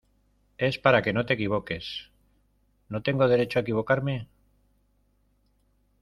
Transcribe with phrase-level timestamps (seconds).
[0.57, 2.09] es para que no te equivoques.¿
[2.89, 4.27] no tengo derecho a equivocarme?